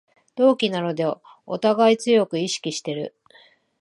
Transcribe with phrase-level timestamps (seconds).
[0.35, 1.05] 同期なので
[1.45, 3.15] おたがい強く意識してる